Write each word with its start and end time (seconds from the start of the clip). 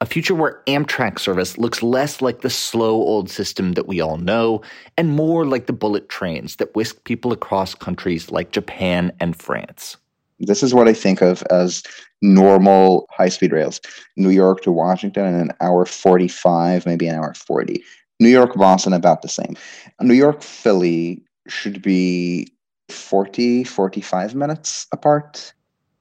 a 0.00 0.06
future 0.06 0.34
where 0.34 0.62
Amtrak 0.66 1.18
service 1.18 1.56
looks 1.56 1.82
less 1.82 2.20
like 2.20 2.42
the 2.42 2.50
slow 2.50 2.94
old 2.94 3.30
system 3.30 3.72
that 3.72 3.86
we 3.86 4.00
all 4.00 4.18
know 4.18 4.60
and 4.96 5.10
more 5.10 5.46
like 5.46 5.66
the 5.66 5.72
bullet 5.72 6.08
trains 6.08 6.56
that 6.56 6.74
whisk 6.74 7.02
people 7.04 7.32
across 7.32 7.74
countries 7.74 8.30
like 8.30 8.52
Japan 8.52 9.10
and 9.20 9.34
France. 9.36 9.96
This 10.38 10.62
is 10.62 10.74
what 10.74 10.86
I 10.86 10.92
think 10.92 11.22
of 11.22 11.42
as 11.50 11.82
normal 12.20 13.06
high 13.10 13.30
speed 13.30 13.52
rails. 13.52 13.80
New 14.16 14.28
York 14.28 14.60
to 14.62 14.72
Washington 14.72 15.24
in 15.24 15.34
an 15.34 15.52
hour 15.62 15.86
45, 15.86 16.84
maybe 16.84 17.06
an 17.06 17.14
hour 17.14 17.32
40. 17.32 17.82
New 18.20 18.28
York 18.28 18.54
Boston, 18.54 18.92
about 18.92 19.22
the 19.22 19.28
same. 19.28 19.56
New 20.00 20.14
York 20.14 20.42
Philly 20.42 21.22
should 21.48 21.80
be 21.80 22.52
40, 22.90 23.64
45 23.64 24.34
minutes 24.34 24.86
apart. 24.92 25.54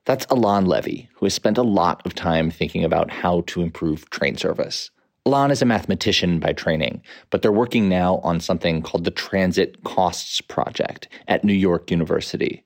That's 0.05 0.27
Alon 0.29 0.65
Levy, 0.65 1.09
who 1.15 1.25
has 1.25 1.33
spent 1.33 1.57
a 1.57 1.63
lot 1.63 2.05
of 2.05 2.13
time 2.13 2.51
thinking 2.51 2.83
about 2.83 3.09
how 3.09 3.41
to 3.47 3.61
improve 3.61 4.07
train 4.11 4.37
service. 4.37 4.91
Alon 5.25 5.49
is 5.49 5.63
a 5.63 5.65
mathematician 5.65 6.39
by 6.39 6.53
training, 6.53 7.01
but 7.31 7.41
they're 7.41 7.51
working 7.51 7.89
now 7.89 8.17
on 8.17 8.39
something 8.39 8.83
called 8.83 9.03
the 9.03 9.09
Transit 9.09 9.83
Costs 9.83 10.41
Project 10.41 11.07
at 11.27 11.43
New 11.43 11.53
York 11.53 11.89
University. 11.89 12.63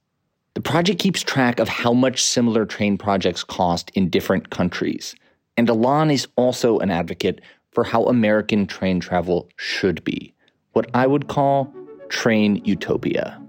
The 0.55 0.61
project 0.61 0.99
keeps 0.99 1.23
track 1.23 1.61
of 1.61 1.69
how 1.69 1.93
much 1.93 2.21
similar 2.21 2.65
train 2.65 2.97
projects 2.97 3.45
cost 3.45 3.89
in 3.93 4.09
different 4.09 4.49
countries. 4.49 5.15
And 5.55 5.69
Alon 5.69 6.11
is 6.11 6.27
also 6.35 6.79
an 6.79 6.91
advocate 6.91 7.39
for 7.71 7.85
how 7.85 8.03
American 8.05 8.67
train 8.67 8.99
travel 8.99 9.47
should 9.55 10.03
be, 10.03 10.33
what 10.73 10.89
I 10.93 11.07
would 11.07 11.29
call 11.29 11.73
train 12.09 12.57
utopia. 12.65 13.41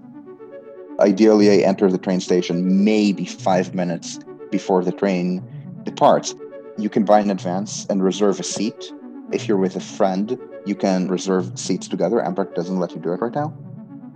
Ideally, 1.01 1.49
I 1.49 1.67
enter 1.67 1.89
the 1.89 1.97
train 1.97 2.19
station 2.19 2.85
maybe 2.85 3.25
five 3.25 3.73
minutes 3.73 4.19
before 4.51 4.83
the 4.83 4.91
train 4.91 5.43
departs. 5.83 6.35
You 6.77 6.89
can 6.89 7.05
buy 7.05 7.21
in 7.21 7.31
advance 7.31 7.87
and 7.89 8.03
reserve 8.03 8.39
a 8.39 8.43
seat. 8.43 8.93
If 9.31 9.47
you're 9.47 9.57
with 9.57 9.75
a 9.75 9.79
friend, 9.79 10.37
you 10.67 10.75
can 10.75 11.07
reserve 11.07 11.57
seats 11.57 11.87
together. 11.87 12.17
Amtrak 12.17 12.53
doesn't 12.53 12.77
let 12.77 12.91
you 12.91 12.99
do 13.01 13.13
it 13.13 13.19
right 13.19 13.33
now. 13.33 13.51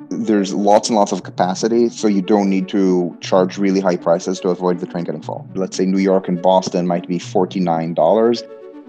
There's 0.09 0.53
lots 0.53 0.89
and 0.89 0.95
lots 0.95 1.11
of 1.11 1.23
capacity, 1.23 1.89
so 1.89 2.07
you 2.07 2.21
don't 2.21 2.51
need 2.51 2.69
to 2.69 3.17
charge 3.19 3.57
really 3.57 3.79
high 3.79 3.97
prices 3.97 4.39
to 4.41 4.49
avoid 4.49 4.79
the 4.79 4.85
train 4.85 5.05
getting 5.05 5.23
full. 5.23 5.49
Let's 5.55 5.75
say 5.75 5.85
New 5.85 5.97
York 5.97 6.27
and 6.27 6.39
Boston 6.39 6.85
might 6.85 7.07
be 7.07 7.17
$49 7.17 7.95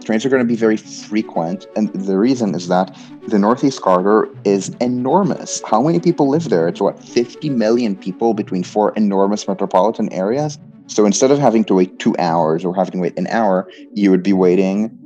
trains 0.04 0.24
are 0.24 0.28
going 0.28 0.42
to 0.42 0.46
be 0.46 0.56
very 0.56 0.76
frequent. 0.76 1.66
And 1.76 1.92
the 1.92 2.18
reason 2.18 2.54
is 2.54 2.68
that 2.68 2.96
the 3.28 3.38
Northeast 3.38 3.80
Corridor 3.80 4.28
is 4.44 4.68
enormous. 4.80 5.62
How 5.66 5.82
many 5.82 6.00
people 6.00 6.28
live 6.28 6.48
there? 6.48 6.68
It's 6.68 6.80
what, 6.80 7.02
50 7.02 7.50
million 7.50 7.96
people 7.96 8.34
between 8.34 8.62
four 8.62 8.92
enormous 8.96 9.48
metropolitan 9.48 10.12
areas? 10.12 10.58
So 10.86 11.04
instead 11.04 11.30
of 11.30 11.38
having 11.38 11.64
to 11.64 11.74
wait 11.74 11.98
two 11.98 12.14
hours 12.18 12.64
or 12.64 12.74
having 12.74 12.92
to 12.92 12.98
wait 12.98 13.18
an 13.18 13.26
hour, 13.28 13.68
you 13.94 14.10
would 14.10 14.22
be 14.22 14.32
waiting 14.32 14.96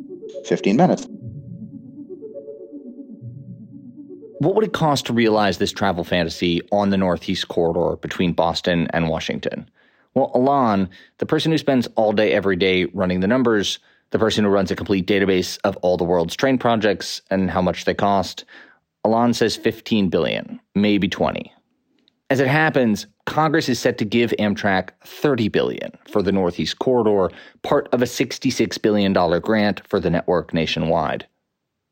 15 0.45 0.77
minutes. 0.77 1.07
What 4.41 4.55
would 4.55 4.65
it 4.65 4.73
cost 4.73 5.07
to 5.07 5.13
realize 5.13 5.59
this 5.59 5.73
travel 5.73 6.03
fantasy 6.03 6.63
on 6.73 6.89
the 6.89 6.97
Northeast 6.97 7.49
Corridor 7.49 7.97
between 7.97 8.33
Boston 8.33 8.89
and 8.93 9.09
Washington? 9.09 9.69
Well, 10.15 10.31
Alon, 10.35 10.89
the 11.19 11.27
person 11.27 11.53
who 11.53 11.59
spends 11.59 11.89
all 11.95 12.13
day 12.13 12.33
every 12.33 12.57
day 12.57 12.87
running 12.87 13.21
the 13.21 13.29
numbers, 13.29 13.79
the 14.11 14.19
person 14.19 14.45
who 14.45 14.51
runs 14.51 14.71
a 14.71 14.77
complete 14.77 15.07
database 15.07 15.59
of 15.65 15.77
all 15.79 15.97
the 15.97 16.05
world's 16.05 16.37
train 16.37 16.59
projects 16.59 17.23
and 17.31 17.51
how 17.51 17.63
much 17.63 17.85
they 17.85 17.95
cost. 17.95 18.45
Alon 19.05 19.33
says 19.33 19.57
15 19.57 20.09
billion, 20.09 20.61
maybe 20.75 21.09
20. 21.09 21.53
As 22.29 22.39
it 22.39 22.49
happens, 22.49 23.07
Congress 23.27 23.69
is 23.69 23.81
set 23.81 23.99
to 23.99 24.05
give 24.05 24.31
Amtrak 24.39 24.91
30 25.05 25.49
billion 25.49 25.91
for 26.09 26.23
the 26.23 26.31
Northeast 26.31 26.79
Corridor, 26.79 27.35
part 27.63 27.89
of 27.93 28.03
a 28.03 28.07
66 28.07 28.79
billion 28.79 29.13
dollar 29.13 29.41
grant 29.41 29.87
for 29.89 29.99
the 29.99 30.11
network 30.11 30.55
nationwide. 30.55 31.27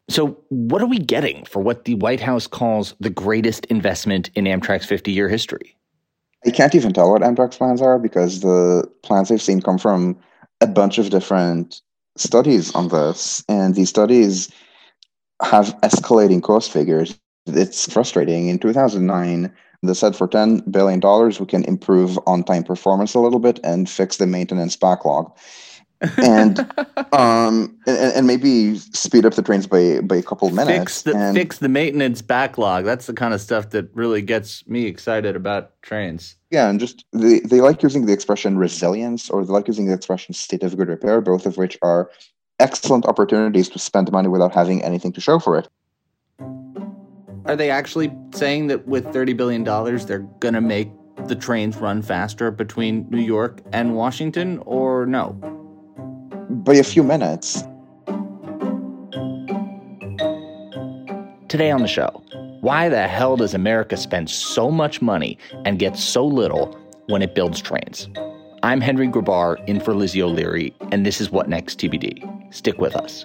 So, 0.09 0.39
what 0.49 0.81
are 0.81 0.87
we 0.87 0.99
getting 0.99 1.45
for 1.45 1.61
what 1.61 1.85
the 1.85 1.97
White 1.97 2.21
House 2.21 2.47
calls 2.47 2.95
the 3.01 3.11
greatest 3.11 3.67
investment 3.67 4.31
in 4.35 4.45
Amtrak's 4.45 4.87
50 4.87 5.11
year 5.13 5.29
history? 5.29 5.77
I 6.47 6.51
can't 6.51 6.75
even 6.75 6.93
tell 6.93 7.11
what 7.11 7.23
Amtrak's 7.23 7.57
plans 7.57 7.83
are 7.83 7.99
because 7.99 8.41
the 8.41 8.89
plans 9.03 9.31
I've 9.31 9.43
seen 9.43 9.61
come 9.61 9.77
from 9.77 10.17
a 10.61 10.69
bunch 10.69 10.99
of 10.99 11.11
different 11.11 11.83
studies 12.21 12.75
on 12.75 12.89
this, 12.89 13.45
and 13.49 13.75
these 13.75 13.89
studies 13.89 14.51
have 15.43 15.77
escalating 15.83 16.43
cost 16.43 16.73
figures. 16.73 17.19
It's 17.47 17.91
frustrating. 17.91 18.49
In 18.49 18.59
2009, 18.59 19.53
they 19.83 19.95
said 19.95 20.17
for 20.17 20.29
$10 20.29 20.71
billion, 20.71 21.01
we 21.39 21.47
can 21.47 21.65
improve 21.65 22.19
on 22.27 22.43
time 22.43 22.65
performance 22.65 23.15
a 23.15 23.21
little 23.21 23.39
bit 23.39 23.61
and 23.63 23.89
fix 23.89 24.17
the 24.17 24.27
maintenance 24.27 24.77
backlog 24.77 25.33
and 26.01 26.61
um 27.13 27.77
and, 27.87 28.13
and, 28.15 28.27
maybe 28.27 28.77
speed 28.79 29.27
up 29.27 29.35
the 29.35 29.43
trains 29.43 29.67
by 29.67 30.01
by 30.01 30.17
a 30.17 30.23
couple 30.23 30.49
minutes 30.51 30.79
fix 30.79 31.03
the 31.03 31.17
and, 31.17 31.37
fix 31.37 31.59
the 31.59 31.69
maintenance 31.69 32.23
backlog. 32.23 32.85
That's 32.85 33.07
the 33.07 33.15
kind 33.15 33.35
of 33.35 33.41
stuff 33.41 33.71
that 33.71 33.91
really 33.95 34.23
gets 34.23 34.67
me 34.69 34.87
excited 34.87 35.35
about 35.35 35.81
trains. 35.83 36.37
Yeah 36.51 36.69
and 36.69 36.79
just 36.79 37.05
they, 37.13 37.41
they 37.41 37.61
like 37.61 37.83
using 37.83 38.07
the 38.07 38.13
expression 38.13 38.59
resilience 38.59 39.29
or 39.29 39.45
they 39.45 39.53
like 39.53 39.67
using 39.67 39.87
the 39.87 39.95
expression 39.95 40.35
state 40.35 40.63
of 40.63 40.77
good 40.77 40.89
repair 40.89 41.21
both 41.21 41.47
of 41.47 41.57
which 41.57 41.77
are 41.83 42.11
excellent 42.61 43.07
opportunities 43.07 43.69
to 43.71 43.79
spend 43.79 44.11
money 44.13 44.29
without 44.29 44.55
having 44.55 44.83
anything 44.83 45.13
to 45.13 45.21
show 45.21 45.39
for 45.39 45.59
it. 45.59 45.69
Are 47.45 47.57
they 47.57 47.71
actually 47.71 48.13
saying 48.35 48.67
that 48.67 48.87
with 48.87 49.11
30 49.13 49.33
billion 49.33 49.65
dollars 49.65 50.07
they're 50.07 50.27
going 50.41 50.55
to 50.55 50.61
make 50.61 50.91
the 51.27 51.35
trains 51.35 51.77
run 51.77 52.03
faster 52.03 52.51
between 52.51 53.07
New 53.11 53.21
York 53.21 53.61
and 53.73 53.97
Washington 53.97 54.59
or 54.65 55.05
no 55.05 55.37
by 56.51 56.75
a 56.75 56.83
few 56.83 57.03
minutes. 57.03 57.63
Today 61.49 61.71
on 61.71 61.83
the 61.83 61.89
show, 61.89 62.23
why 62.61 62.89
the 62.89 63.07
hell 63.07 63.37
does 63.37 63.55
America 63.55 63.97
spend 63.97 64.29
so 64.31 64.71
much 64.71 65.01
money 65.01 65.39
and 65.65 65.79
get 65.79 65.97
so 65.97 66.25
little 66.25 66.79
when 67.07 67.23
it 67.23 67.35
builds 67.35 67.61
trains? 67.61 68.09
I'm 68.63 68.81
Henry 68.81 69.09
Grabar 69.09 69.63
in 69.69 69.81
for 69.81 69.95
Lizzie 69.95 70.23
O'Leary, 70.23 70.75
and 70.91 71.07
this 71.07 71.21
is 71.21 71.31
What 71.31 71.49
Next 71.49 71.79
TBD. 71.79 72.53
Stick 72.53 72.79
with 72.79 72.97
us. 72.97 73.25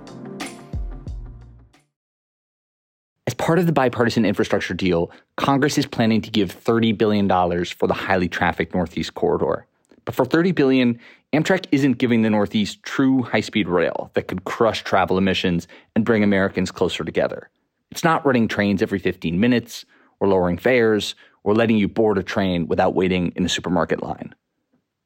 Part 3.41 3.57
of 3.57 3.65
the 3.65 3.71
bipartisan 3.71 4.23
infrastructure 4.23 4.75
deal, 4.75 5.11
Congress 5.35 5.75
is 5.79 5.87
planning 5.87 6.21
to 6.21 6.29
give 6.29 6.55
$30 6.55 6.95
billion 6.95 7.27
for 7.65 7.87
the 7.87 7.93
highly 7.93 8.29
trafficked 8.29 8.75
Northeast 8.75 9.15
Corridor. 9.15 9.65
But 10.05 10.13
for 10.13 10.25
30 10.25 10.51
billion, 10.51 10.99
Amtrak 11.33 11.65
isn't 11.71 11.97
giving 11.97 12.21
the 12.21 12.29
Northeast 12.29 12.83
true 12.83 13.23
high-speed 13.23 13.67
rail 13.67 14.11
that 14.13 14.27
could 14.27 14.43
crush 14.43 14.83
travel 14.83 15.17
emissions 15.17 15.67
and 15.95 16.05
bring 16.05 16.23
Americans 16.23 16.69
closer 16.69 17.03
together. 17.03 17.49
It's 17.89 18.03
not 18.03 18.23
running 18.23 18.47
trains 18.47 18.83
every 18.83 18.99
15 18.99 19.39
minutes 19.39 19.85
or 20.19 20.27
lowering 20.27 20.59
fares 20.59 21.15
or 21.43 21.55
letting 21.55 21.77
you 21.77 21.87
board 21.87 22.19
a 22.19 22.23
train 22.23 22.67
without 22.67 22.93
waiting 22.93 23.33
in 23.35 23.43
a 23.43 23.49
supermarket 23.49 24.03
line. 24.03 24.35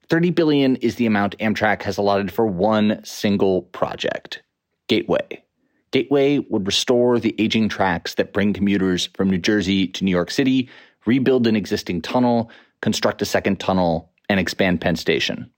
30 0.10 0.32
billion 0.32 0.76
is 0.78 0.96
the 0.96 1.06
amount 1.06 1.38
Amtrak 1.38 1.84
has 1.84 1.98
allotted 1.98 2.34
for 2.34 2.46
one 2.46 3.00
single 3.06 3.62
project, 3.62 4.44
Gateway. 4.90 5.45
Gateway 5.96 6.40
would 6.50 6.68
restore 6.68 7.22
the 7.22 7.34
aging 7.40 7.70
tracks 7.70 8.16
that 8.16 8.34
bring 8.34 8.52
commuters 8.52 9.08
from 9.14 9.30
New 9.30 9.38
Jersey 9.38 9.88
to 9.88 10.04
New 10.04 10.12
York 10.12 10.30
City, 10.30 10.68
rebuild 11.06 11.48
an 11.48 11.56
existing 11.56 12.02
tunnel, 12.02 12.52
construct 12.82 13.22
a 13.22 13.26
second 13.26 13.62
tunnel, 13.62 14.12
and 14.28 14.38
expand 14.38 14.82
Penn 14.82 14.98
Station. 14.98 15.50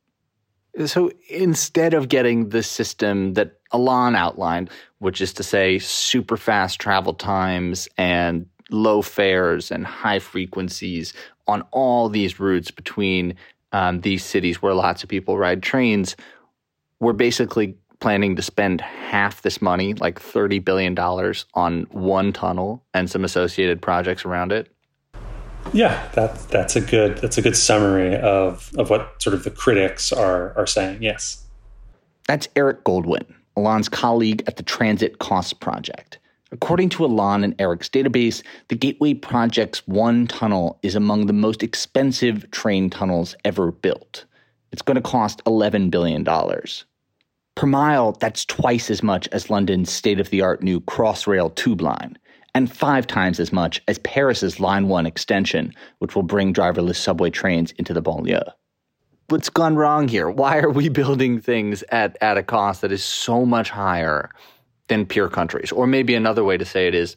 So 0.85 1.09
instead 1.27 1.95
of 1.95 2.07
getting 2.07 2.49
the 2.49 2.61
system 2.61 3.33
that 3.33 3.61
Alon 3.71 4.15
outlined, 4.15 4.69
which 4.99 5.21
is 5.21 5.33
to 5.33 5.43
say 5.43 5.79
super 5.79 6.37
fast 6.37 6.79
travel 6.79 7.15
times 7.15 7.89
and 7.97 8.45
low 8.69 9.01
fares 9.01 9.71
and 9.71 9.87
high 9.87 10.19
frequencies 10.19 11.13
on 11.47 11.63
all 11.71 12.09
these 12.09 12.39
routes 12.39 12.69
between 12.69 13.33
um, 13.71 14.01
these 14.01 14.23
cities 14.23 14.61
where 14.61 14.75
lots 14.75 15.01
of 15.01 15.09
people 15.09 15.35
ride 15.35 15.63
trains, 15.63 16.15
we're 16.99 17.13
basically 17.13 17.75
planning 17.99 18.35
to 18.35 18.41
spend 18.41 18.81
half 18.81 19.41
this 19.41 19.61
money, 19.61 19.93
like 19.95 20.19
$30 20.19 20.63
billion, 20.63 20.97
on 21.53 21.83
one 21.91 22.33
tunnel 22.33 22.83
and 22.93 23.09
some 23.09 23.23
associated 23.23 23.81
projects 23.81 24.25
around 24.25 24.51
it. 24.51 24.71
Yeah, 25.73 26.09
that's 26.13 26.45
that's 26.45 26.77
a 26.77 26.81
good 26.81 27.17
that's 27.17 27.37
a 27.37 27.41
good 27.41 27.57
summary 27.57 28.15
of 28.15 28.71
of 28.77 28.89
what 28.89 29.21
sort 29.21 29.33
of 29.33 29.43
the 29.43 29.51
critics 29.51 30.13
are 30.13 30.57
are 30.57 30.67
saying. 30.67 31.03
Yes. 31.03 31.43
That's 32.27 32.47
Eric 32.55 32.85
Goldwyn, 32.85 33.25
Alon's 33.57 33.89
colleague 33.89 34.43
at 34.47 34.57
the 34.57 34.63
Transit 34.63 35.19
Costs 35.19 35.53
Project. 35.53 36.19
According 36.51 36.89
to 36.89 37.05
Alon 37.05 37.43
and 37.43 37.59
Eric's 37.59 37.89
database, 37.89 38.41
the 38.69 38.75
Gateway 38.75 39.13
Project's 39.13 39.85
one 39.87 40.27
tunnel 40.27 40.79
is 40.81 40.95
among 40.95 41.25
the 41.25 41.33
most 41.33 41.61
expensive 41.61 42.49
train 42.51 42.89
tunnels 42.89 43.35
ever 43.43 43.71
built. 43.71 44.25
It's 44.71 44.81
going 44.81 44.95
to 44.95 45.01
cost 45.01 45.43
$11 45.45 45.91
billion. 45.91 46.25
Per 47.57 47.65
mile, 47.67 48.11
that's 48.13 48.45
twice 48.45 48.91
as 48.91 49.01
much 49.01 49.27
as 49.31 49.49
London's 49.49 49.91
state 49.91 50.19
of 50.19 50.29
the 50.29 50.41
art 50.41 50.61
new 50.61 50.79
Crossrail 50.79 51.53
tube 51.55 51.81
line, 51.81 52.17
and 52.53 52.71
five 52.71 53.07
times 53.07 53.39
as 53.39 53.51
much 53.51 53.81
as 53.87 53.97
Paris's 53.99 54.59
Line 54.59 54.87
1 54.87 55.05
extension, 55.05 55.73
which 55.97 56.15
will 56.15 56.23
bring 56.23 56.53
driverless 56.53 56.97
subway 56.97 57.31
trains 57.31 57.71
into 57.73 57.93
the 57.93 58.01
banlieue. 58.01 58.43
What's 59.29 59.49
gone 59.49 59.75
wrong 59.75 60.07
here? 60.07 60.29
Why 60.29 60.59
are 60.59 60.69
we 60.69 60.87
building 61.01 61.41
things 61.41 61.83
at, 61.89 62.15
at 62.21 62.37
a 62.37 62.43
cost 62.43 62.81
that 62.81 62.91
is 62.91 63.03
so 63.03 63.43
much 63.43 63.71
higher 63.71 64.29
than 64.87 65.05
peer 65.05 65.27
countries. 65.27 65.71
Or 65.71 65.87
maybe 65.87 66.15
another 66.15 66.43
way 66.43 66.57
to 66.57 66.65
say 66.65 66.87
it 66.87 66.95
is 66.95 67.15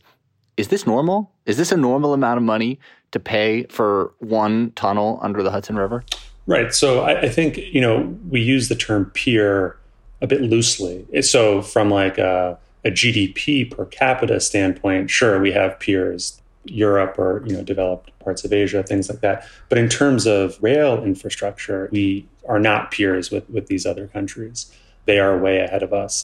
is 0.57 0.69
this 0.69 0.87
normal? 0.87 1.33
Is 1.47 1.57
this 1.57 1.73
a 1.73 1.77
normal 1.77 2.13
amount 2.13 2.37
of 2.37 2.43
money 2.43 2.79
to 3.13 3.21
pay 3.21 3.65
for 3.65 4.13
one 4.19 4.73
tunnel 4.73 5.19
under 5.23 5.43
the 5.43 5.51
Hudson 5.51 5.77
River? 5.77 6.05
Right. 6.47 6.75
So 6.75 7.01
I, 7.01 7.23
I 7.23 7.29
think, 7.29 7.57
you 7.59 7.81
know, 7.81 8.15
we 8.29 8.41
use 8.41 8.69
the 8.69 8.75
term 8.75 9.07
peer 9.15 9.79
a 10.21 10.27
bit 10.27 10.43
loosely. 10.43 11.07
So 11.23 11.63
from 11.63 11.91
like 11.91 12.19
a, 12.19 12.59
a 12.85 12.91
GDP 12.91 13.71
per 13.71 13.85
capita 13.87 14.41
standpoint, 14.41 15.11
sure, 15.11 15.41
we 15.41 15.53
have 15.53 15.79
peers, 15.79 16.41
Europe 16.65 17.19
or, 17.19 17.43
you 17.47 17.55
know, 17.55 17.63
developed 17.63 18.17
parts 18.19 18.45
of 18.45 18.53
Asia, 18.53 18.83
things 18.83 19.09
like 19.09 19.21
that. 19.21 19.47
But 19.69 19.79
in 19.79 19.89
terms 19.89 20.27
of 20.27 20.59
rail 20.63 21.03
infrastructure, 21.03 21.89
we 21.91 22.29
are 22.49 22.59
not 22.59 22.91
peers 22.91 23.31
with, 23.31 23.49
with 23.49 23.67
these 23.67 23.87
other 23.87 24.07
countries. 24.07 24.71
They 25.07 25.19
are 25.19 25.39
way 25.39 25.61
ahead 25.61 25.83
of 25.83 25.93
us. 25.93 26.23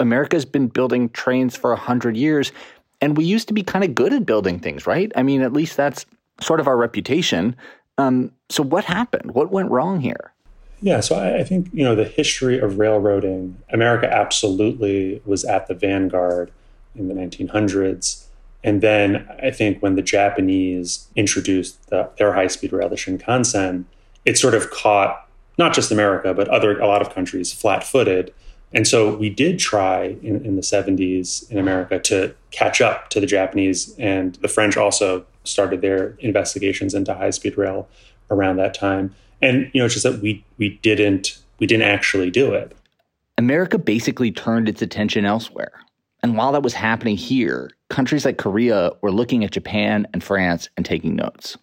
America's 0.00 0.44
been 0.44 0.68
building 0.68 1.08
trains 1.10 1.54
for 1.54 1.70
a 1.70 1.76
100 1.76 2.16
years, 2.16 2.52
and 3.00 3.16
we 3.16 3.24
used 3.24 3.48
to 3.48 3.54
be 3.54 3.62
kind 3.62 3.84
of 3.84 3.94
good 3.94 4.12
at 4.12 4.26
building 4.26 4.58
things, 4.58 4.86
right? 4.86 5.12
I 5.14 5.22
mean, 5.22 5.42
at 5.42 5.52
least 5.52 5.76
that's 5.76 6.06
sort 6.40 6.58
of 6.58 6.66
our 6.66 6.76
reputation. 6.76 7.54
Um, 7.98 8.32
so, 8.48 8.62
what 8.62 8.84
happened? 8.84 9.34
What 9.34 9.52
went 9.52 9.70
wrong 9.70 10.00
here? 10.00 10.33
Yeah, 10.80 11.00
so 11.00 11.16
I, 11.16 11.38
I 11.38 11.44
think, 11.44 11.68
you 11.72 11.84
know, 11.84 11.94
the 11.94 12.04
history 12.04 12.58
of 12.58 12.78
railroading, 12.78 13.56
America 13.70 14.12
absolutely 14.12 15.22
was 15.24 15.44
at 15.44 15.66
the 15.66 15.74
vanguard 15.74 16.50
in 16.94 17.08
the 17.08 17.14
1900s. 17.14 18.24
And 18.62 18.80
then 18.80 19.28
I 19.42 19.50
think 19.50 19.82
when 19.82 19.94
the 19.94 20.02
Japanese 20.02 21.08
introduced 21.16 21.90
the, 21.90 22.10
their 22.18 22.32
high 22.32 22.46
speed 22.46 22.72
rail, 22.72 22.88
the 22.88 22.96
Shinkansen, 22.96 23.84
it 24.24 24.38
sort 24.38 24.54
of 24.54 24.70
caught 24.70 25.28
not 25.58 25.74
just 25.74 25.90
America, 25.90 26.34
but 26.34 26.48
other 26.48 26.78
a 26.78 26.86
lot 26.86 27.00
of 27.02 27.14
countries 27.14 27.52
flat 27.52 27.84
footed 27.84 28.32
and 28.74 28.88
so 28.88 29.14
we 29.14 29.30
did 29.30 29.60
try 29.60 30.16
in, 30.20 30.44
in, 30.44 30.56
the 30.56 30.62
70s 30.62 31.48
in 31.48 31.58
America 31.58 32.00
to 32.00 32.34
catch 32.50 32.80
up 32.80 33.08
to 33.10 33.20
the 33.20 33.26
Japanese, 33.26 33.94
and 33.98 34.34
the 34.36 34.48
French 34.48 34.76
also 34.76 35.24
started 35.44 35.80
their 35.80 36.16
investigations 36.18 36.92
into 36.92 37.14
high 37.14 37.30
speed 37.30 37.56
rail 37.56 37.88
around 38.30 38.56
that 38.56 38.74
time. 38.74 39.14
And 39.44 39.70
you 39.72 39.80
know, 39.80 39.84
it's 39.84 39.94
just 39.94 40.04
that 40.04 40.20
we 40.20 40.44
we 40.58 40.70
didn't 40.82 41.38
we 41.58 41.66
didn't 41.66 41.86
actually 41.88 42.30
do 42.30 42.52
it. 42.52 42.74
America 43.36 43.78
basically 43.78 44.30
turned 44.30 44.68
its 44.68 44.82
attention 44.82 45.24
elsewhere. 45.24 45.72
And 46.22 46.36
while 46.36 46.52
that 46.52 46.62
was 46.62 46.72
happening 46.72 47.16
here, 47.16 47.70
countries 47.90 48.24
like 48.24 48.38
Korea 48.38 48.92
were 49.02 49.12
looking 49.12 49.44
at 49.44 49.50
Japan 49.50 50.06
and 50.12 50.24
France 50.24 50.70
and 50.76 50.86
taking 50.86 51.14
notes. 51.14 51.58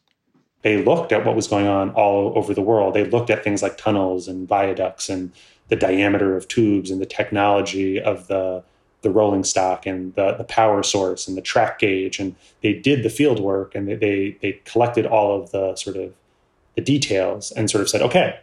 They 0.62 0.84
looked 0.84 1.12
at 1.12 1.26
what 1.26 1.36
was 1.36 1.48
going 1.48 1.66
on 1.66 1.90
all 1.92 2.38
over 2.38 2.54
the 2.54 2.62
world. 2.62 2.94
They 2.94 3.06
looked 3.06 3.32
at 3.32 3.44
things 3.44 3.64
like 3.64 3.78
tunnels 3.78 4.28
and 4.28 4.48
viaducts 4.48 5.10
and 5.10 5.32
the 5.70 5.76
diameter 5.76 6.38
of 6.38 6.48
tubes 6.48 6.92
and 6.92 7.02
the 7.02 7.06
technology 7.06 8.00
of 8.00 8.28
the 8.28 8.64
the 9.02 9.10
rolling 9.10 9.44
stock 9.44 9.88
and 9.88 10.14
the, 10.14 10.34
the 10.34 10.44
power 10.44 10.84
source 10.84 11.28
and 11.28 11.36
the 11.36 11.42
track 11.42 11.80
gauge 11.80 12.20
and 12.20 12.36
they 12.62 12.72
did 12.72 13.02
the 13.02 13.10
field 13.10 13.40
work 13.40 13.74
and 13.74 13.88
they, 13.88 13.96
they 13.96 14.38
they 14.42 14.60
collected 14.66 15.08
all 15.08 15.42
of 15.42 15.50
the 15.50 15.76
sort 15.76 15.96
of 15.96 16.14
the 16.82 16.94
details 16.94 17.52
and 17.52 17.70
sort 17.70 17.82
of 17.82 17.90
said 17.90 18.02
okay 18.02 18.40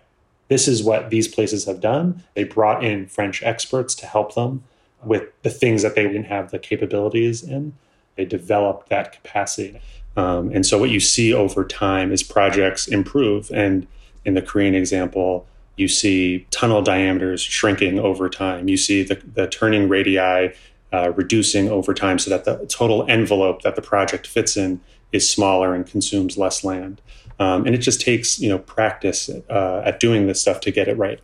this 0.49 0.67
is 0.67 0.83
what 0.83 1.11
these 1.11 1.29
places 1.29 1.67
have 1.67 1.81
done. 1.81 2.25
They 2.35 2.45
brought 2.45 2.83
in 2.83 3.07
french 3.07 3.43
experts 3.43 3.95
to 3.97 4.07
help 4.07 4.35
them 4.35 4.65
with 5.05 5.25
the 5.43 5.51
things 5.51 5.83
that 5.83 5.95
they 5.95 6.03
didn't 6.03 6.25
have 6.25 6.51
the 6.51 6.59
capabilities 6.59 7.43
in. 7.43 7.75
They 8.17 8.25
developed 8.25 8.89
that 8.89 9.13
capacity. 9.13 9.81
Um, 10.17 10.51
and 10.53 10.67
so 10.67 10.79
what 10.79 10.91
you 10.91 10.99
see 10.99 11.33
over 11.33 11.65
time 11.65 12.11
is 12.11 12.23
projects 12.23 12.89
improve. 12.89 13.51
And 13.53 13.87
in 14.25 14.35
the 14.35 14.43
korean 14.43 14.75
example 14.75 15.47
you 15.77 15.87
see 15.87 16.45
tunnel 16.51 16.83
diameters 16.83 17.41
shrinking 17.41 18.01
over 18.01 18.29
time. 18.29 18.69
You 18.69 18.77
see 18.77 19.05
the, 19.05 19.15
the 19.15 19.47
turning 19.47 19.89
radii 19.89 20.53
uh, 20.93 21.13
reducing 21.15 21.69
over 21.69 21.95
time 21.95 22.19
so 22.19 22.31
that 22.31 22.45
the 22.45 22.67
total 22.67 23.07
envelope 23.09 23.63
that 23.63 23.77
the 23.77 23.83
project 23.83 24.27
fits 24.27 24.57
in 24.57 24.81
is 25.13 25.29
smaller 25.29 25.75
and 25.75 25.87
consumes 25.87 26.37
less 26.37 26.65
land. 26.65 27.01
Um, 27.41 27.67
and 27.67 27.75
it 27.75 27.79
just 27.79 28.01
takes 28.01 28.41
you 28.41 28.49
know 28.49 28.59
practice 28.59 29.31
uh, 29.49 29.83
at 29.85 30.01
doing 30.01 30.27
this 30.27 30.41
stuff 30.41 30.61
to 30.61 30.71
get 30.71 30.89
it 30.89 30.97
right. 30.99 31.21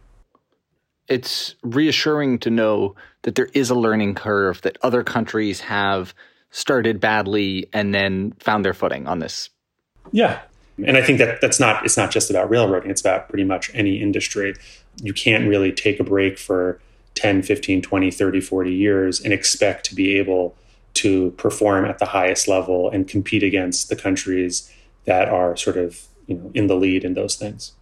It's 1.08 1.54
reassuring 1.62 2.38
to 2.40 2.50
know 2.50 2.94
that 3.22 3.34
there 3.34 3.50
is 3.52 3.68
a 3.68 3.74
learning 3.74 4.14
curve 4.14 4.62
that 4.62 4.78
other 4.82 5.02
countries 5.02 5.60
have 5.60 6.14
started 6.50 7.00
badly 7.00 7.68
and 7.72 7.94
then 7.94 8.32
found 8.38 8.64
their 8.64 8.72
footing 8.72 9.06
on 9.06 9.18
this. 9.18 9.50
Yeah, 10.12 10.40
and 10.82 10.96
I 10.96 11.02
think 11.02 11.18
that 11.18 11.40
that's 11.40 11.60
not 11.60 11.84
it's 11.84 11.96
not 11.96 12.10
just 12.10 12.30
about 12.30 12.48
railroading, 12.48 12.90
it's 12.90 13.00
about 13.00 13.28
pretty 13.28 13.44
much 13.44 13.70
any 13.74 14.00
industry. 14.00 14.54
You 15.02 15.12
can't 15.12 15.48
really 15.48 15.72
take 15.72 16.00
a 16.00 16.04
break 16.04 16.38
for 16.38 16.80
10, 17.14 17.42
15, 17.42 17.82
20, 17.82 18.10
30, 18.10 18.40
40 18.40 18.72
years 18.72 19.20
and 19.20 19.32
expect 19.32 19.86
to 19.86 19.94
be 19.94 20.16
able 20.16 20.56
to 20.94 21.30
perform 21.32 21.84
at 21.84 21.98
the 21.98 22.06
highest 22.06 22.48
level 22.48 22.90
and 22.90 23.08
compete 23.08 23.42
against 23.42 23.88
the 23.88 23.96
countries 23.96 24.72
that 25.04 25.28
are 25.28 25.56
sort 25.56 25.76
of, 25.76 26.06
you 26.26 26.36
know, 26.36 26.50
in 26.54 26.66
the 26.66 26.76
lead 26.76 27.04
in 27.04 27.14
those 27.14 27.36
things. 27.36 27.72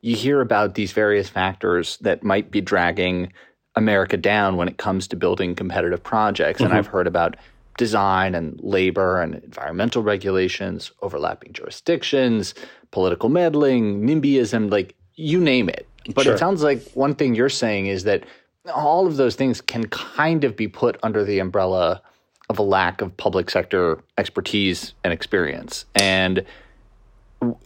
You 0.00 0.14
hear 0.14 0.40
about 0.40 0.74
these 0.74 0.92
various 0.92 1.28
factors 1.28 1.96
that 2.02 2.22
might 2.22 2.50
be 2.50 2.60
dragging 2.60 3.32
America 3.74 4.16
down 4.16 4.56
when 4.56 4.68
it 4.68 4.76
comes 4.76 5.08
to 5.08 5.16
building 5.16 5.54
competitive 5.54 6.02
projects. 6.02 6.60
Mm-hmm. 6.60 6.70
And 6.70 6.78
I've 6.78 6.86
heard 6.86 7.06
about 7.06 7.36
design 7.78 8.34
and 8.34 8.58
labor 8.62 9.20
and 9.20 9.36
environmental 9.36 10.02
regulations, 10.02 10.92
overlapping 11.00 11.52
jurisdictions, 11.52 12.54
political 12.90 13.28
meddling, 13.28 14.02
NIMBYism, 14.02 14.70
like 14.70 14.94
you 15.14 15.40
name 15.40 15.68
it. 15.68 15.88
But 16.14 16.24
sure. 16.24 16.34
it 16.34 16.38
sounds 16.38 16.62
like 16.62 16.82
one 16.92 17.14
thing 17.14 17.34
you're 17.34 17.48
saying 17.48 17.86
is 17.86 18.04
that 18.04 18.24
all 18.74 19.06
of 19.06 19.16
those 19.16 19.36
things 19.36 19.60
can 19.60 19.86
kind 19.88 20.44
of 20.44 20.56
be 20.56 20.68
put 20.68 20.98
under 21.02 21.24
the 21.24 21.38
umbrella 21.38 22.02
of 22.48 22.58
a 22.58 22.62
lack 22.62 23.00
of 23.00 23.16
public 23.16 23.50
sector 23.50 24.02
expertise 24.16 24.94
and 25.04 25.12
experience. 25.12 25.84
And, 25.94 26.44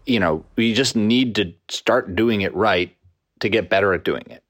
you 0.07 0.19
know, 0.19 0.45
we 0.57 0.75
just 0.75 0.97
need 0.97 1.35
to 1.37 1.53
start 1.69 2.17
doing 2.17 2.41
it 2.41 2.55
right 2.55 2.95
to 3.41 3.49
get 3.49 3.69
better 3.69 3.95
at 3.95 4.05
doing 4.05 4.25
it. 4.29 4.43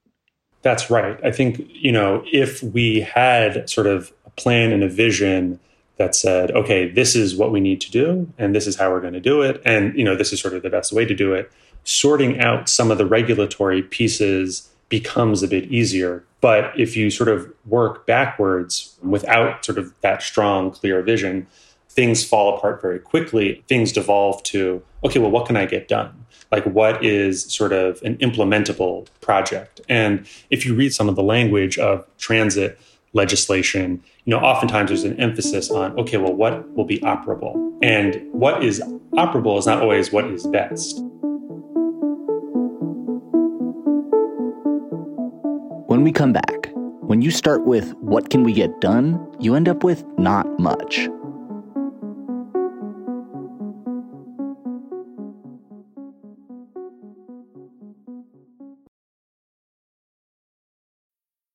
That's 0.61 0.89
right. 0.89 1.19
I 1.23 1.31
think, 1.31 1.61
you 1.69 1.91
know, 1.91 2.23
if 2.31 2.63
we 2.63 3.01
had 3.01 3.69
sort 3.69 3.85
of 3.85 4.11
a 4.25 4.29
plan 4.31 4.71
and 4.71 4.83
a 4.83 4.89
vision 4.89 5.59
that 5.97 6.15
said, 6.15 6.49
okay, 6.51 6.89
this 6.89 7.15
is 7.15 7.35
what 7.35 7.51
we 7.51 7.59
need 7.59 7.79
to 7.81 7.91
do, 7.91 8.27
and 8.39 8.55
this 8.55 8.65
is 8.65 8.77
how 8.77 8.89
we're 8.89 9.01
going 9.01 9.13
to 9.13 9.19
do 9.19 9.43
it, 9.43 9.61
and 9.63 9.95
you 9.95 10.03
know, 10.03 10.15
this 10.15 10.33
is 10.33 10.39
sort 10.39 10.55
of 10.55 10.63
the 10.63 10.69
best 10.69 10.91
way 10.91 11.05
to 11.05 11.13
do 11.13 11.33
it. 11.33 11.51
sorting 11.83 12.39
out 12.39 12.69
some 12.69 12.91
of 12.91 12.97
the 12.97 13.05
regulatory 13.05 13.81
pieces 13.81 14.69
becomes 14.93 15.41
a 15.41 15.47
bit 15.47 15.63
easier. 15.71 16.23
But 16.39 16.79
if 16.79 16.95
you 16.95 17.09
sort 17.09 17.27
of 17.27 17.51
work 17.65 18.05
backwards 18.05 18.95
without 19.01 19.65
sort 19.65 19.79
of 19.79 19.91
that 20.01 20.21
strong, 20.21 20.69
clear 20.69 21.01
vision, 21.01 21.47
things 21.89 22.23
fall 22.23 22.55
apart 22.55 22.79
very 22.79 22.99
quickly. 22.99 23.63
Things 23.67 23.91
devolve 23.91 24.43
to, 24.43 24.83
okay, 25.03 25.17
well, 25.17 25.31
what 25.31 25.47
can 25.47 25.57
I 25.57 25.65
get 25.65 25.87
done? 25.87 26.13
Like, 26.51 26.63
what 26.65 27.03
is 27.03 27.51
sort 27.51 27.73
of 27.73 28.03
an 28.03 28.17
implementable 28.17 29.07
project? 29.19 29.81
And 29.89 30.27
if 30.51 30.63
you 30.63 30.75
read 30.75 30.93
some 30.93 31.09
of 31.09 31.15
the 31.15 31.23
language 31.23 31.79
of 31.79 32.05
transit 32.19 32.79
legislation, 33.13 33.99
you 34.25 34.31
know, 34.31 34.41
oftentimes 34.41 34.91
there's 34.91 35.05
an 35.05 35.19
emphasis 35.19 35.71
on, 35.71 35.97
okay, 35.97 36.17
well, 36.17 36.35
what 36.35 36.69
will 36.75 36.85
be 36.85 36.99
operable? 36.99 37.55
And 37.81 38.31
what 38.31 38.63
is 38.63 38.79
operable 39.13 39.57
is 39.57 39.65
not 39.65 39.81
always 39.81 40.11
what 40.11 40.25
is 40.25 40.45
best. 40.45 41.01
When 46.03 46.09
we 46.09 46.19
come 46.19 46.33
back, 46.33 46.69
when 46.99 47.21
you 47.21 47.31
start 47.31 47.63
with 47.63 47.93
what 47.99 48.29
can 48.29 48.43
we 48.43 48.51
get 48.51 48.81
done, 48.81 49.25
you 49.39 49.55
end 49.55 49.69
up 49.69 49.85
with 49.85 50.03
not 50.17 50.59
much. 50.59 51.07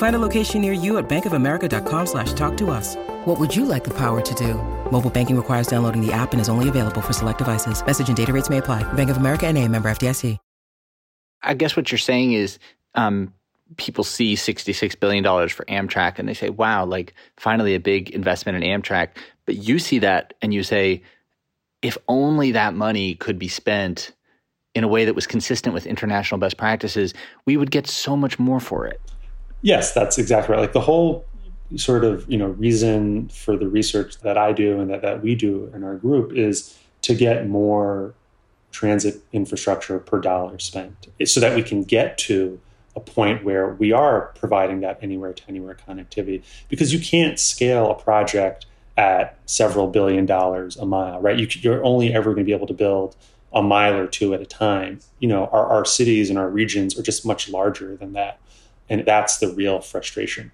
Find 0.00 0.16
a 0.16 0.18
location 0.18 0.62
near 0.62 0.72
you 0.72 0.96
at 0.96 1.10
bankofamerica.com 1.10 2.06
slash 2.06 2.32
talk 2.32 2.56
to 2.56 2.70
us. 2.70 2.96
What 3.26 3.38
would 3.38 3.54
you 3.54 3.66
like 3.66 3.84
the 3.84 3.92
power 3.92 4.22
to 4.22 4.34
do? 4.34 4.54
Mobile 4.90 5.10
banking 5.10 5.36
requires 5.36 5.66
downloading 5.66 6.00
the 6.00 6.10
app 6.10 6.32
and 6.32 6.40
is 6.40 6.48
only 6.48 6.70
available 6.70 7.02
for 7.02 7.12
select 7.12 7.36
devices. 7.36 7.84
Message 7.84 8.08
and 8.08 8.16
data 8.16 8.32
rates 8.32 8.48
may 8.48 8.58
apply. 8.58 8.82
Bank 8.94 9.10
of 9.10 9.18
America 9.18 9.46
and 9.46 9.58
a 9.58 9.68
member 9.68 9.90
FDIC. 9.90 10.38
I 11.42 11.52
guess 11.52 11.76
what 11.76 11.92
you're 11.92 11.98
saying 11.98 12.32
is 12.32 12.58
um, 12.94 13.34
people 13.76 14.02
see 14.02 14.36
$66 14.36 14.98
billion 14.98 15.22
for 15.50 15.66
Amtrak 15.66 16.18
and 16.18 16.26
they 16.26 16.34
say, 16.34 16.48
wow, 16.48 16.86
like 16.86 17.12
finally 17.36 17.74
a 17.74 17.80
big 17.80 18.08
investment 18.08 18.64
in 18.64 18.80
Amtrak. 18.82 19.08
But 19.44 19.56
you 19.56 19.78
see 19.78 19.98
that 19.98 20.32
and 20.40 20.54
you 20.54 20.62
say, 20.62 21.02
if 21.82 21.98
only 22.08 22.52
that 22.52 22.72
money 22.72 23.16
could 23.16 23.38
be 23.38 23.48
spent 23.48 24.12
in 24.74 24.82
a 24.82 24.88
way 24.88 25.04
that 25.04 25.14
was 25.14 25.26
consistent 25.26 25.74
with 25.74 25.84
international 25.84 26.38
best 26.38 26.56
practices, 26.56 27.12
we 27.44 27.58
would 27.58 27.70
get 27.70 27.86
so 27.86 28.16
much 28.16 28.38
more 28.38 28.60
for 28.60 28.86
it. 28.86 28.98
Yes, 29.62 29.92
that's 29.92 30.18
exactly 30.18 30.54
right. 30.54 30.60
Like 30.60 30.72
the 30.72 30.80
whole 30.80 31.24
sort 31.76 32.04
of 32.04 32.28
you 32.28 32.36
know 32.36 32.48
reason 32.48 33.28
for 33.28 33.56
the 33.56 33.68
research 33.68 34.18
that 34.20 34.36
I 34.36 34.52
do 34.52 34.80
and 34.80 34.90
that, 34.90 35.02
that 35.02 35.22
we 35.22 35.34
do 35.34 35.70
in 35.74 35.84
our 35.84 35.94
group 35.94 36.32
is 36.32 36.76
to 37.02 37.14
get 37.14 37.48
more 37.48 38.14
transit 38.72 39.20
infrastructure 39.32 39.98
per 39.98 40.20
dollar 40.20 40.58
spent. 40.58 41.08
So 41.24 41.40
that 41.40 41.54
we 41.56 41.62
can 41.62 41.82
get 41.82 42.18
to 42.18 42.60
a 42.96 43.00
point 43.00 43.44
where 43.44 43.68
we 43.68 43.92
are 43.92 44.32
providing 44.36 44.80
that 44.80 44.98
anywhere 45.02 45.32
to 45.32 45.42
anywhere 45.48 45.76
connectivity. 45.88 46.42
Because 46.68 46.92
you 46.92 46.98
can't 46.98 47.38
scale 47.38 47.90
a 47.90 47.94
project 47.94 48.66
at 48.96 49.38
several 49.46 49.86
billion 49.86 50.26
dollars 50.26 50.76
a 50.76 50.84
mile 50.84 51.20
right? 51.20 51.38
You, 51.38 51.72
are 51.72 51.84
only 51.84 52.12
ever 52.12 52.34
going 52.34 52.44
to 52.44 52.48
be 52.48 52.54
able 52.54 52.66
to 52.66 52.74
build 52.74 53.16
a 53.52 53.62
mile 53.62 53.94
or 53.96 54.06
two 54.06 54.34
at 54.34 54.40
a 54.40 54.46
time. 54.46 55.00
You 55.18 55.28
know 55.28 55.46
our, 55.46 55.66
our 55.66 55.84
cities 55.84 56.30
and 56.30 56.38
our 56.38 56.48
regions 56.48 56.98
are 56.98 57.02
just 57.02 57.26
much 57.26 57.48
larger 57.48 57.96
than 57.96 58.12
that 58.14 58.40
and 58.90 59.06
that's 59.06 59.38
the 59.38 59.48
real 59.54 59.80
frustration 59.80 60.52